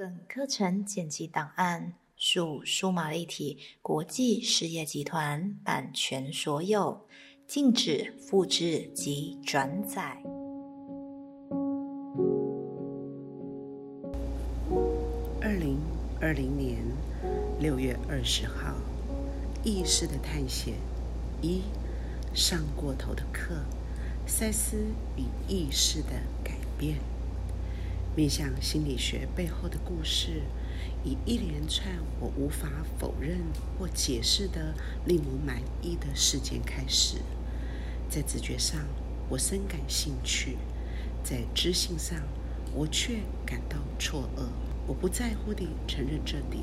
[0.00, 7.06] 本课程剪辑档案属数码立体国际事业集团版权所有，
[7.46, 10.16] 禁止复制及转载。
[15.42, 15.78] 二零
[16.18, 16.78] 二零年
[17.60, 18.74] 六月二十号，
[19.62, 20.76] 意识的探险
[21.42, 21.60] 一
[22.32, 23.54] 上过头的课，
[24.26, 24.78] 赛斯
[25.18, 26.12] 与意识的
[26.42, 26.96] 改变。
[28.20, 30.42] 面向心理学背后的故事，
[31.02, 31.86] 以一连串
[32.20, 32.68] 我无法
[32.98, 33.38] 否认
[33.78, 34.74] 或解释的
[35.06, 37.16] 令我满意的事件开始。
[38.10, 38.78] 在直觉上，
[39.30, 40.58] 我深感兴趣；
[41.24, 42.18] 在知性上，
[42.74, 44.42] 我却感到错愕。
[44.86, 46.62] 我不在乎地承认这点，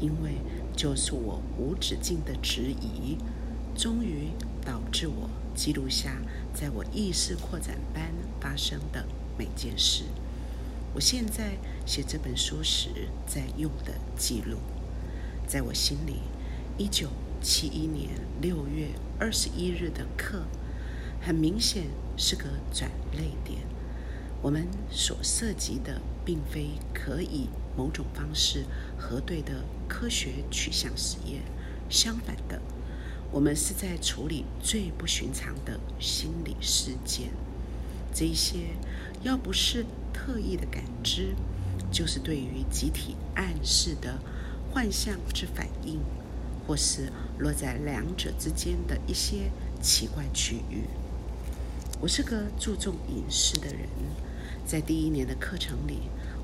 [0.00, 0.32] 因为
[0.76, 3.16] 就是我无止境的质疑，
[3.74, 4.28] 终于
[4.62, 6.20] 导致我记录下
[6.52, 9.06] 在我意识扩展班发生的
[9.38, 10.04] 每件事。
[10.92, 11.52] 我现在
[11.86, 12.88] 写这本书时
[13.24, 14.58] 在用的记录，
[15.46, 16.16] 在我心里，
[16.76, 17.08] 一九
[17.40, 18.10] 七一年
[18.40, 18.88] 六月
[19.18, 20.42] 二十一日的课，
[21.20, 21.84] 很明显
[22.16, 23.60] 是个转泪点。
[24.42, 28.64] 我们所涉及的，并非可以某种方式
[28.98, 31.42] 核对的科学取向实验，
[31.88, 32.60] 相反的，
[33.30, 37.30] 我们是在处理最不寻常的心理事件。
[38.12, 38.56] 这一些
[39.22, 41.34] 要不是特意的感知，
[41.92, 44.18] 就是对于集体暗示的
[44.70, 46.00] 幻象之反应，
[46.66, 49.50] 或是落在两者之间的一些
[49.82, 50.84] 奇怪区域。
[52.00, 53.86] 我是个注重隐私的人，
[54.64, 55.98] 在第一年的课程里，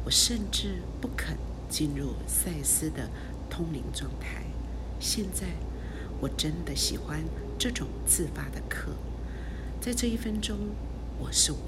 [0.04, 1.34] 我甚至不肯
[1.70, 3.08] 进入赛斯的
[3.48, 4.44] 通灵状态。
[5.00, 5.46] 现在，
[6.20, 7.24] 我真的喜欢
[7.58, 8.92] 这种自发的课，
[9.80, 10.58] 在这一分钟。
[11.18, 11.58] 我是我，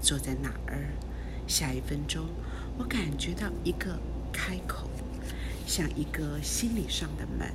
[0.00, 0.88] 坐在哪儿？
[1.46, 2.26] 下一分钟，
[2.78, 3.98] 我感觉到一个
[4.32, 4.88] 开口，
[5.66, 7.52] 像一个心理上的门。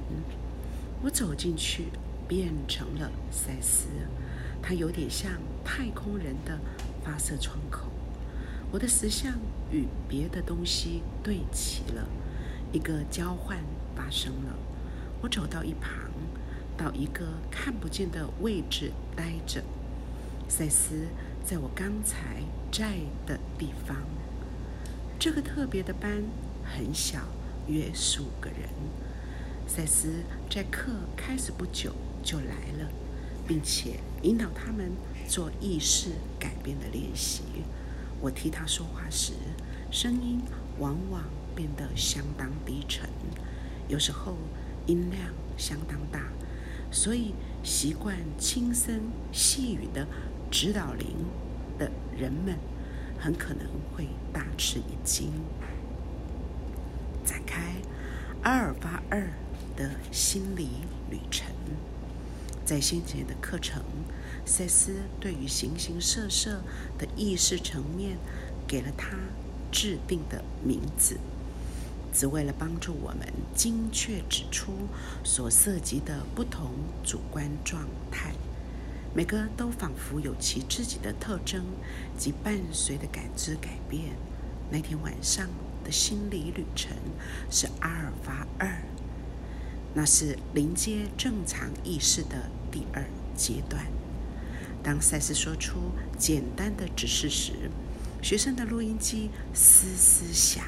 [1.02, 1.86] 我走进去，
[2.28, 3.88] 变成了赛斯。
[4.62, 5.32] 它有点像
[5.64, 6.60] 太空人的
[7.04, 7.88] 发射窗口。
[8.72, 9.34] 我的石像
[9.72, 12.08] 与别的东西对齐了，
[12.74, 13.60] 一个交换
[13.96, 14.56] 发生了。
[15.22, 15.92] 我走到一旁，
[16.76, 19.64] 到一个看不见的位置待着。
[20.48, 21.08] 赛斯
[21.46, 22.42] 在我刚才
[22.72, 22.98] 在
[23.28, 23.96] 的地方。
[25.20, 26.24] 这个特别的班
[26.64, 27.20] 很小，
[27.68, 28.68] 约十五个人。
[29.68, 32.90] 赛斯在课开始不久就来了，
[33.48, 34.92] 并且引导他们
[35.28, 37.44] 做意识改变的练习。
[38.20, 39.34] 我替他说话时，
[39.92, 40.42] 声音
[40.80, 41.26] 往往
[41.56, 43.08] 变得相当低沉，
[43.88, 44.36] 有时候
[44.88, 45.22] 音量
[45.58, 46.32] 相当大，
[46.92, 49.00] 所以习惯轻声
[49.32, 50.08] 细语的。
[50.58, 51.06] 指导灵
[51.78, 52.58] 的人们
[53.20, 55.30] 很可能会大吃一惊。
[57.26, 57.74] 展开
[58.42, 59.34] 阿尔法二
[59.76, 60.70] 的心理
[61.12, 61.48] 旅程，
[62.64, 63.84] 在先前的课程，
[64.46, 66.62] 赛斯对于形形色色
[66.98, 68.18] 的意识层面
[68.66, 69.18] 给了他
[69.74, 71.18] 制定的名字，
[72.14, 74.72] 只为了帮助我们精确指出
[75.22, 76.72] 所涉及的不同
[77.04, 78.34] 主观状态。
[79.16, 81.64] 每个都仿佛有其自己的特征
[82.18, 84.12] 及伴随的感知改变。
[84.70, 85.48] 那天晚上
[85.86, 86.92] 的心理旅程
[87.50, 88.84] 是阿尔法二，
[89.94, 93.86] 那是临接正常意识的第二阶段。
[94.84, 95.78] 当赛斯说出
[96.18, 97.72] 简单的指示时，
[98.22, 100.66] 学生的录音机嘶嘶响，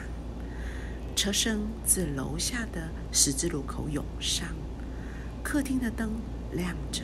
[1.18, 4.48] 车声自楼下的十字路口涌上，
[5.44, 6.14] 客厅的灯
[6.54, 7.02] 亮着。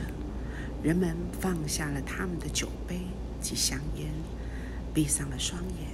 [0.84, 3.00] 人们放下了他们的酒杯
[3.40, 4.06] 及香烟，
[4.92, 5.88] 闭上了双眼。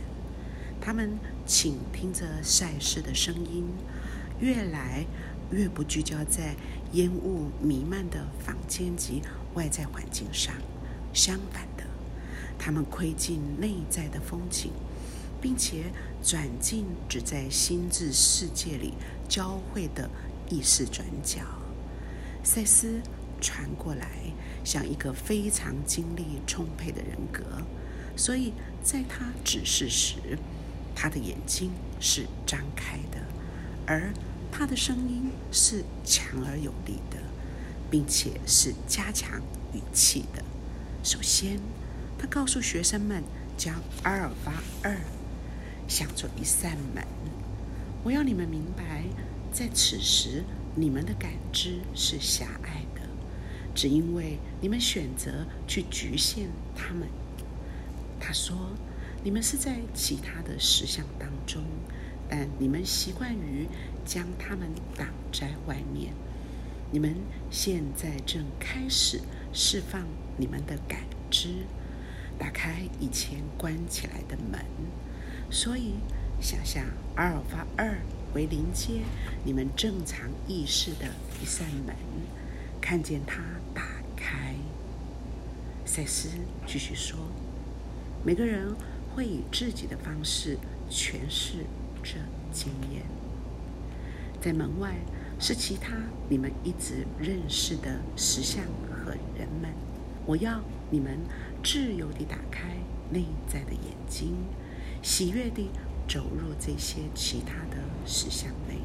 [0.80, 3.64] 他们倾听着赛事的声音，
[4.40, 5.06] 越来
[5.52, 6.56] 越不聚焦在
[6.94, 9.22] 烟雾弥漫的房间及
[9.54, 10.52] 外在环境上。
[11.12, 11.84] 相反的，
[12.58, 14.72] 他们窥进内在的风景，
[15.40, 15.84] 并且
[16.20, 18.94] 转进只在心智世界里
[19.28, 20.10] 交汇的
[20.48, 21.42] 意识转角。
[22.42, 23.00] 赛斯。
[23.40, 24.08] 传过来，
[24.64, 27.42] 像一个非常精力充沛的人格，
[28.16, 28.52] 所以
[28.82, 30.38] 在他指示时，
[30.94, 33.18] 他的眼睛是张开的，
[33.86, 34.12] 而
[34.52, 37.16] 他的声音是强而有力的，
[37.90, 39.40] 并且是加强
[39.72, 40.44] 语气的。
[41.02, 41.58] 首先，
[42.18, 43.22] 他告诉学生们，
[43.56, 44.52] 将阿尔法
[44.82, 44.96] 二
[45.88, 47.02] 想作一扇门。
[48.02, 49.04] 我要你们明白，
[49.52, 50.44] 在此时，
[50.74, 52.84] 你们的感知是狭隘。
[53.74, 57.08] 只因为你们选择去局限他们，
[58.18, 58.56] 他说
[59.22, 61.62] ：“你们是在其他的实相当中，
[62.28, 63.66] 但你们习惯于
[64.04, 66.12] 将它们挡在外面。
[66.92, 67.14] 你们
[67.50, 69.20] 现在正开始
[69.52, 70.04] 释放
[70.36, 71.00] 你们的感
[71.30, 71.66] 知，
[72.38, 74.60] 打开以前关起来的门。
[75.50, 75.94] 所以，
[76.40, 76.84] 想象
[77.14, 77.98] 阿尔法二
[78.34, 79.02] 为连接
[79.44, 81.06] 你们正常意识的
[81.40, 81.94] 一扇门，
[82.80, 83.42] 看见它
[83.74, 83.82] 打
[84.16, 84.54] 开。
[85.84, 86.28] 赛斯
[86.66, 87.18] 继续说
[88.24, 88.74] ：“每个人
[89.14, 90.56] 会以自己的方式
[90.90, 91.64] 诠释
[92.02, 92.14] 这
[92.52, 93.02] 经验。
[94.40, 94.94] 在门外
[95.38, 95.96] 是其他
[96.28, 99.70] 你们一直认识的石像和人们。
[100.26, 100.60] 我要
[100.90, 101.18] 你们
[101.64, 102.76] 自由地打开
[103.10, 104.34] 内在的眼睛，
[105.02, 105.70] 喜悦地
[106.08, 108.76] 走入这些其他的石像内。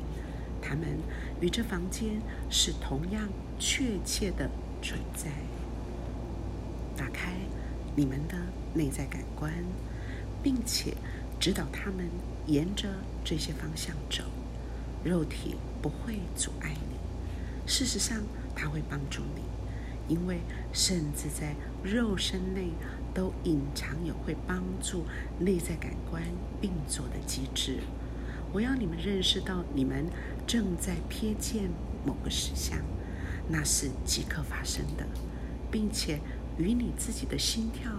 [0.68, 0.98] 他们
[1.40, 2.20] 与这房间
[2.50, 3.30] 是同样
[3.60, 4.50] 确切的
[4.82, 5.30] 存在。”
[6.98, 7.34] 打开
[7.96, 8.36] 你们的
[8.74, 9.54] 内在感官，
[10.42, 10.96] 并且
[11.40, 12.10] 指导他们
[12.48, 12.90] 沿着
[13.24, 14.24] 这些方向走。
[15.04, 18.24] 肉体不会阻碍你，事实上，
[18.56, 20.40] 它会帮助你，因为
[20.74, 22.70] 甚至在肉身内
[23.14, 25.06] 都隐藏有会帮助
[25.38, 26.24] 内在感官
[26.62, 27.82] 运作的机制。
[28.56, 30.06] 我要你们认识到，你们
[30.48, 31.70] 正在瞥见
[32.06, 32.80] 某个实相，
[33.50, 35.06] 那是即刻发生的，
[35.70, 36.20] 并且。
[36.58, 37.92] 与你自己的心跳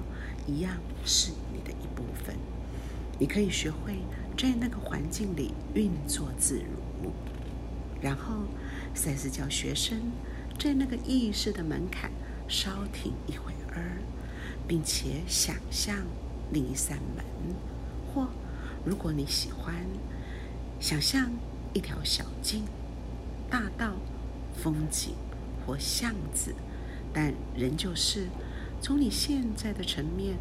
[0.47, 2.35] 一样，是你的一部分。
[3.19, 3.99] 你可以学会
[4.35, 6.55] 在那个环境里运作自
[7.03, 7.13] 如。
[8.01, 8.45] 然后，
[8.95, 10.01] 赛斯教学生
[10.59, 12.11] 在那个意识的门槛
[12.49, 14.01] 稍停一会儿，
[14.67, 15.95] 并且想象
[16.51, 17.23] 另一扇门，
[18.07, 18.27] 或
[18.87, 19.75] 如果你喜欢，
[20.79, 21.31] 想象
[21.73, 22.65] 一条小径、
[23.51, 23.95] 大道、
[24.57, 25.15] 风景
[25.67, 26.55] 或巷子，
[27.13, 28.27] 但仍旧是。
[28.83, 30.37] 从你现在的层面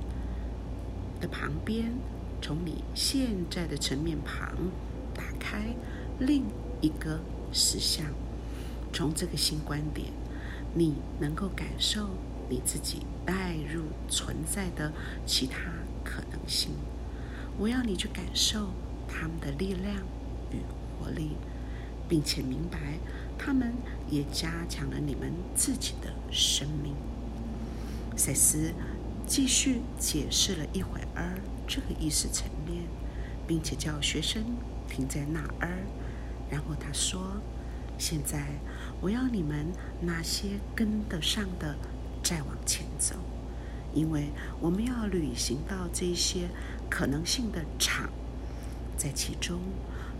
[1.21, 1.93] 的旁边，
[2.41, 4.55] 从你现在的层面旁
[5.15, 5.73] 打开
[6.19, 6.43] 另
[6.81, 7.21] 一个
[7.53, 8.05] 实相。
[8.91, 10.09] 从这个新观点，
[10.73, 12.09] 你能够感受
[12.49, 14.91] 你自己带入存在的
[15.25, 15.71] 其他
[16.03, 16.71] 可能性。
[17.57, 18.67] 我要你去感受
[19.07, 19.95] 他们的力量
[20.51, 20.57] 与
[20.99, 21.37] 活力，
[22.07, 22.99] 并且明白，
[23.37, 23.73] 他们
[24.09, 26.93] 也加强了你们自己的生命。
[28.15, 28.73] 赛斯
[29.27, 32.83] 继续解释了一会儿这个意识层面，
[33.47, 34.43] 并且叫学生
[34.87, 35.83] 停在那儿。
[36.49, 37.41] 然后他说
[37.97, 38.47] ：“现在
[39.01, 39.65] 我要你们
[39.99, 41.75] 那些跟得上的
[42.23, 43.15] 再往前走，
[43.93, 44.29] 因为
[44.61, 46.47] 我们要旅行到这些
[46.89, 48.09] 可能性的场，
[48.95, 49.59] 在其中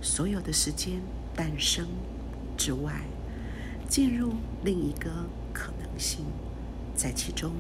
[0.06, 1.02] 所有的时间
[1.36, 1.88] 诞生
[2.56, 3.02] 之外，
[3.90, 5.10] 进入另一个
[5.52, 6.24] 可能性。”
[6.96, 7.52] 在其中，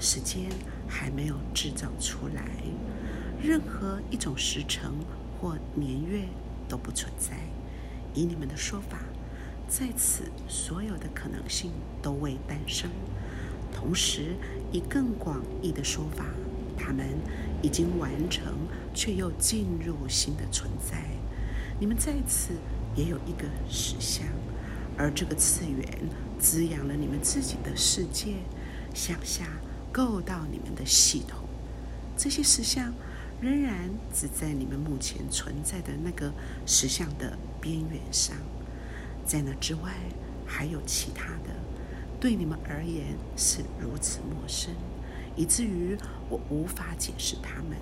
[0.00, 0.50] 时间
[0.88, 2.42] 还没有制造出来，
[3.42, 4.90] 任何一种时辰
[5.38, 6.24] 或年月
[6.66, 7.36] 都不存在。
[8.14, 9.00] 以你们的说法，
[9.68, 12.90] 在此所有的可能性都未诞生。
[13.70, 14.34] 同时，
[14.72, 16.24] 以更广义的说法，
[16.74, 17.06] 他们
[17.60, 18.46] 已经完成，
[18.94, 21.04] 却又进入新的存在。
[21.82, 22.52] 你们在此
[22.94, 24.24] 也有一个实相，
[24.96, 25.84] 而这个次元
[26.38, 28.36] 滋养了你们自己的世界。
[28.94, 29.44] 向下
[29.90, 31.40] 够到你们的系统，
[32.16, 32.94] 这些实相
[33.40, 36.32] 仍然只在你们目前存在的那个
[36.66, 38.36] 实相的边缘上，
[39.26, 39.92] 在那之外
[40.46, 41.50] 还有其他的，
[42.20, 44.72] 对你们而言是如此陌生，
[45.34, 45.96] 以至于
[46.28, 47.76] 我无法解释它们。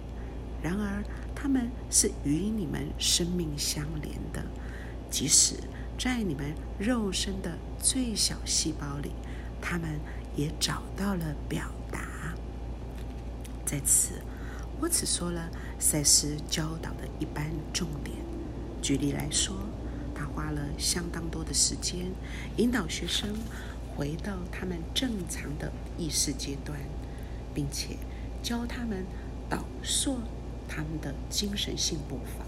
[0.62, 1.02] 然而，
[1.34, 4.44] 它们是与你们生命相连的，
[5.10, 5.54] 即使
[5.98, 9.12] 在你们肉身的最小细胞里，
[9.60, 9.98] 它们。
[10.36, 12.32] 也找到了表达。
[13.66, 14.14] 在此，
[14.80, 18.16] 我只说了赛斯教导的一般重点。
[18.80, 19.56] 举例来说，
[20.14, 22.06] 他花了相当多的时间
[22.58, 23.28] 引导学生
[23.94, 26.78] 回到他们正常的意识阶段，
[27.52, 27.96] 并且
[28.40, 29.04] 教他们
[29.48, 30.20] 导塑
[30.70, 32.44] 他们的精神性步伐。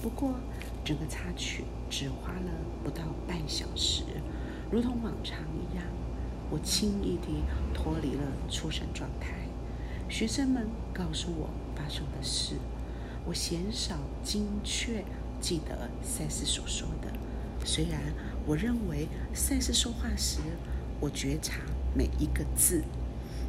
[0.00, 0.34] 不过，
[0.82, 2.50] 整个插曲只花了
[2.82, 4.02] 不到半小时，
[4.70, 5.84] 如同往常一样。
[6.50, 7.28] 我轻易地
[7.72, 9.34] 脱离了出神状态。
[10.08, 12.56] 学生们告诉我发生的事，
[13.24, 15.04] 我鲜少精确
[15.40, 17.08] 记得赛斯所说的。
[17.64, 18.00] 虽然
[18.44, 20.40] 我认为赛斯说话时，
[21.00, 21.60] 我觉察
[21.94, 22.82] 每一个字，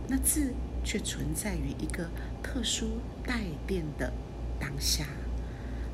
[0.08, 2.10] 那字却存在于一个
[2.42, 4.12] 特殊带电的
[4.60, 5.06] 当下，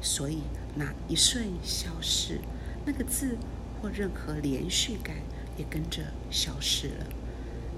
[0.02, 0.44] 所以
[0.76, 2.40] 那一瞬消失，
[2.86, 3.38] 那个字
[3.82, 5.16] 或任何连续感。
[5.58, 6.02] 也跟着
[6.32, 7.06] 消失了。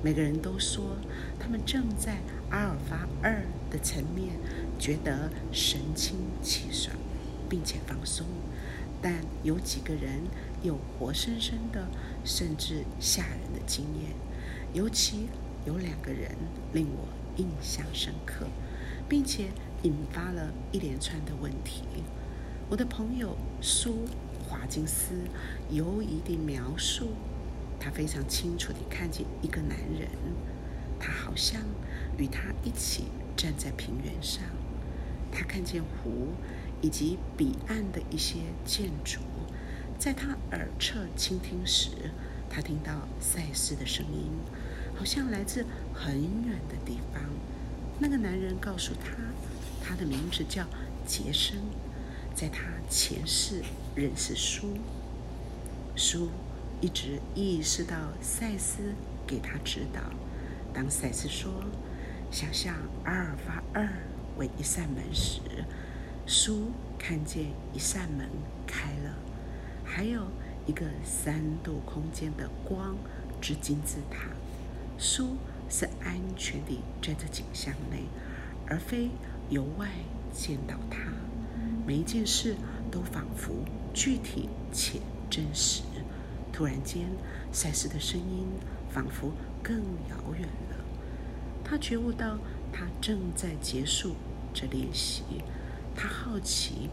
[0.04, 0.98] 每个人都说，
[1.40, 2.20] 他们正在
[2.52, 4.36] 阿尔法二的层面
[4.78, 6.96] 觉得神清气爽。
[7.52, 8.26] 并且放松。
[9.02, 10.22] 但有几个人
[10.64, 11.86] 有活生生的，
[12.24, 14.14] 甚至吓人的经验，
[14.74, 15.28] 尤其
[15.66, 16.32] 有两个人
[16.74, 18.48] 令我印象深刻，
[19.08, 19.48] 并且
[19.84, 21.84] 引发了一连串的问题。
[22.70, 24.06] 我的朋友苏
[24.48, 25.14] 华金斯
[25.70, 27.10] 犹疑地描述，
[27.80, 30.10] 他非常清楚地看见一个男人，
[31.00, 31.62] 他好像
[32.18, 34.44] 与他一起站在平原上，
[35.32, 36.28] 他看见湖。
[36.84, 39.20] 以及彼岸的一些建筑，
[40.00, 41.92] 在他耳侧倾听时，
[42.50, 44.32] 他听到赛斯的声音，
[45.02, 45.66] 好像来自
[45.96, 46.14] 很
[46.46, 47.24] 远的地方。
[47.98, 49.16] 那个男人告诉他，
[49.84, 50.64] 他的名字叫
[51.08, 51.58] 杰森，
[52.36, 53.64] 在他前世
[53.96, 54.78] 认识书。
[55.96, 56.30] 书
[56.82, 58.94] 一直意识到赛斯
[59.26, 60.02] 给他指导。
[60.72, 61.52] 当赛斯说
[62.30, 63.90] 想象阿尔法二
[64.38, 65.42] 为一扇门时，
[66.28, 68.30] 书看见一扇门
[68.68, 69.16] 开了，
[69.84, 70.28] 还有
[70.68, 72.96] 一个三度空间的光
[73.42, 74.28] 之金字塔。
[75.02, 75.36] 书
[75.68, 78.04] 是安全地站在景象内，
[78.68, 79.10] 而非
[79.50, 79.90] 由外
[80.32, 81.00] 见到它。
[81.88, 82.56] 每一件事
[82.92, 83.52] 都仿佛
[83.96, 85.82] 具体且真实。
[86.54, 87.08] 突然间，
[87.52, 88.46] 赛斯的声音
[88.92, 89.32] 仿佛
[89.64, 89.78] 更
[90.08, 90.76] 遥远了。
[91.64, 92.38] 他觉悟到，
[92.72, 94.16] 他正在结束
[94.54, 95.24] 这练习。
[95.96, 96.92] 他好奇，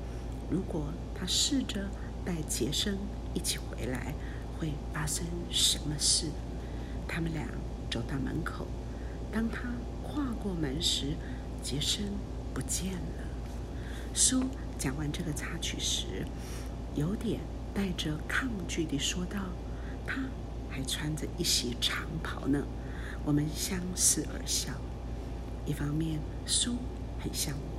[0.51, 1.87] 如果他试着
[2.25, 2.97] 带杰森
[3.35, 4.15] 一起回来，
[4.59, 6.29] 会发生什么事？
[7.07, 7.47] 他们俩
[7.91, 8.67] 走到门口，
[9.33, 9.69] 当他
[10.03, 11.15] 跨过门时，
[11.63, 12.05] 杰森
[12.53, 13.25] 不见了。
[14.15, 14.45] 书
[14.79, 16.25] 讲完这个插曲时，
[16.95, 17.41] 有点
[17.75, 19.39] 带着抗拒地说道
[20.07, 20.23] ：“他
[20.71, 22.63] 还穿着一袭长袍呢。”
[23.25, 24.73] 我们相视而笑。
[25.67, 26.77] 一方面，书
[27.21, 27.79] 很像我。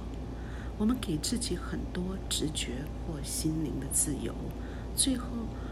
[0.78, 4.34] 我们给自己很多直觉或心灵的自由，
[4.96, 5.26] 最后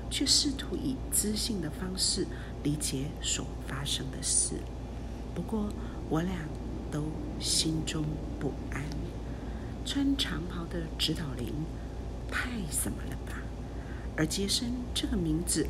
[0.09, 2.27] 却试图以知性的方式
[2.63, 4.55] 理解所发生的事。
[5.33, 5.69] 不过，
[6.09, 6.33] 我俩
[6.91, 7.03] 都
[7.39, 8.03] 心中
[8.39, 8.83] 不安。
[9.85, 11.53] 穿长袍的指导灵，
[12.31, 13.41] 太什么了吧？
[14.15, 15.67] 而杰森这个名字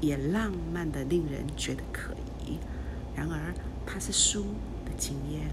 [0.00, 2.58] 也浪漫的令人觉得可疑。
[3.14, 3.54] 然而，
[3.86, 4.42] 他是书
[4.84, 5.50] 的经验。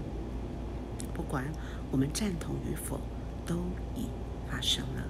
[1.14, 1.44] 不管
[1.90, 3.00] 我们赞同与否。
[3.48, 3.54] 都
[3.96, 4.04] 已
[4.46, 5.02] 发生了，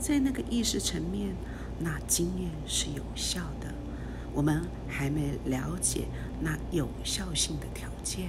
[0.00, 1.34] 在那个意识层面，
[1.78, 3.68] 那经验是有效的。
[4.36, 6.04] 我们还没了解
[6.42, 8.28] 那有效性的条件。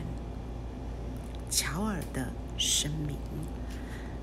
[1.49, 3.17] 乔尔的声明，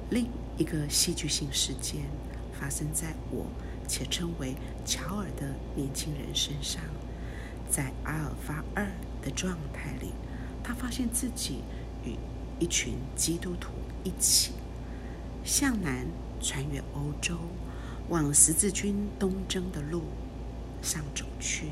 [0.08, 0.26] 另
[0.56, 2.00] 一个戏剧性事件
[2.58, 3.44] 发生在我
[3.86, 4.54] 且称为
[4.86, 6.80] 乔尔的年轻人身上。
[7.68, 8.86] 在阿尔法二
[9.20, 10.12] 的状态里，
[10.62, 11.64] 他发现自己
[12.02, 12.16] 与
[12.58, 13.72] 一群基督徒
[14.04, 14.52] 一起。
[15.44, 16.06] 向南
[16.40, 17.36] 穿越欧洲，
[18.08, 20.04] 往十字军东征的路
[20.84, 21.70] 上走去。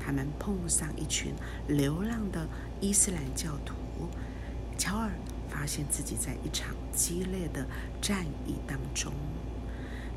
[0.00, 1.34] 他们碰上一群
[1.68, 2.48] 流浪的
[2.80, 3.74] 伊斯兰教徒。
[4.78, 5.10] 乔尔
[5.50, 7.66] 发现自己在一场激烈的
[8.00, 9.12] 战役当中。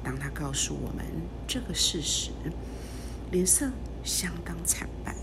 [0.04, 1.06] 当他告诉我们
[1.46, 2.32] 这个事实，
[3.32, 3.70] 脸色
[4.04, 5.16] 相当惨白，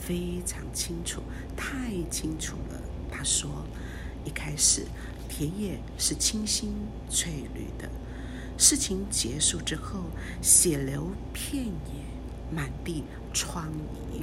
[0.00, 1.20] 非常清楚，
[1.56, 2.80] 太清楚了。
[3.10, 3.64] 他说
[4.24, 4.86] ：“一开始。”
[5.26, 6.72] 田野是清新
[7.10, 7.90] 翠绿的。
[8.56, 10.04] 事情结束之后，
[10.40, 12.03] 血流遍野，
[12.54, 13.68] 满地疮
[14.12, 14.22] 痍。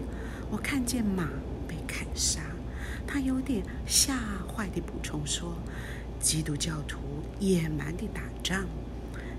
[0.49, 1.27] 我看见马
[1.67, 2.41] 被砍杀。
[3.05, 4.15] 他有点吓
[4.47, 5.55] 坏地补充说
[6.21, 6.99] ：“基督教徒
[7.39, 8.65] 野蛮地打仗。”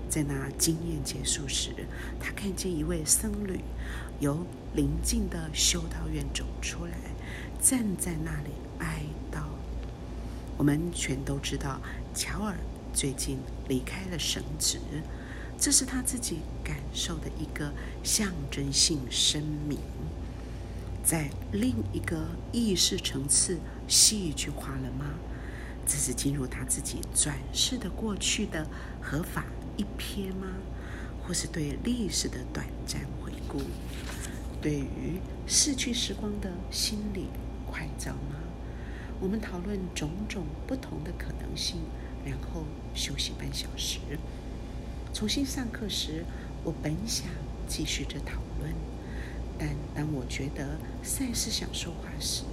[0.09, 1.71] 在那经验结束时，
[2.19, 3.59] 他看见一位僧侣
[4.19, 4.45] 由
[4.75, 6.95] 邻近的修道院走出来，
[7.59, 9.39] 站在那里哀悼。
[10.55, 11.81] 我们全都知道，
[12.13, 12.55] 乔尔
[12.93, 14.77] 最近离开了神职，
[15.63, 17.71] 这是他自己感受的一个
[18.03, 19.79] 象征性声明。
[21.05, 25.05] 在另一个意识层次，戏剧化了吗？
[25.87, 28.67] 这是进入他自己转世的过去的
[29.01, 29.45] 合法
[29.77, 30.47] 一瞥吗？
[31.25, 33.61] 或是对历史的短暂回顾？
[34.61, 37.27] 对于逝去时光的心理
[37.65, 38.35] 快照吗？
[39.21, 41.77] 我们讨论种种不同的可能性，
[42.25, 43.99] 然后休息半小时。
[45.13, 46.25] 重新上课时，
[46.63, 47.27] 我本想
[47.67, 48.73] 继续着讨论，
[49.59, 52.43] 但当我觉得赛斯想说话时，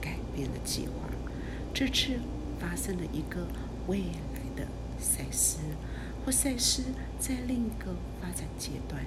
[0.00, 1.10] 改变了计划。
[1.74, 2.20] 这次
[2.60, 3.48] 发生了一个
[3.88, 4.64] 未来的
[4.96, 5.58] 赛斯，
[6.24, 6.84] 或赛斯
[7.18, 9.04] 在另一个发展阶段。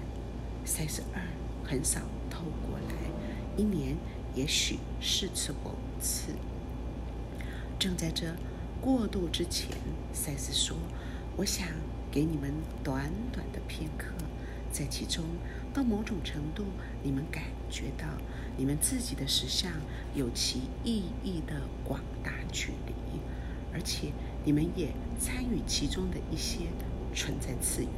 [0.65, 1.21] 赛斯二
[1.63, 3.95] 很少透过来，一年
[4.35, 6.33] 也许四次或五次。
[7.79, 8.35] 正在这
[8.81, 9.69] 过渡之前，
[10.11, 10.75] 赛斯说
[11.37, 11.65] ：“我想
[12.11, 12.51] 给你们
[12.83, 14.07] 短短的片刻，
[14.71, 15.23] 在其中，
[15.73, 16.63] 到某种程度，
[17.03, 18.07] 你们感觉到
[18.57, 19.71] 你们自己的实相
[20.15, 22.93] 有其意义的广大距离，
[23.73, 24.11] 而且
[24.43, 26.61] 你们也参与其中的一些
[27.13, 27.91] 存在次元。